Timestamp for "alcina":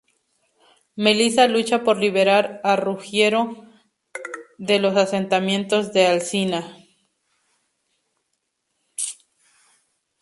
6.07-6.75